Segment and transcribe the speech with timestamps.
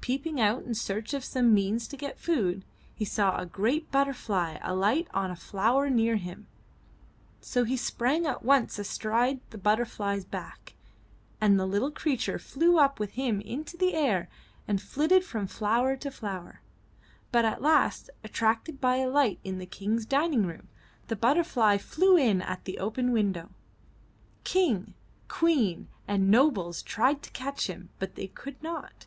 [0.00, 4.14] Peeping out in search of some means to get food, he saw a great butter
[4.14, 6.46] fly alight on a flower near him,
[7.42, 10.72] so he sprang at once astride the butterfly's back
[11.42, 14.30] and the little creature flew up with him into the air
[14.66, 16.62] and flitted from flower to flower.
[17.30, 20.68] But at last, attracted by a light in the King's dining room,
[21.08, 23.50] the butterfly flew in at the open window.
[24.42, 24.94] King,
[25.28, 29.04] Queen and nobles tried to catch him, but they could not.